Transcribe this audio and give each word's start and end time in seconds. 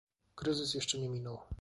Kryzys 0.35 0.73
jeszcze 0.73 0.99
nie 0.99 1.09
minął 1.09 1.39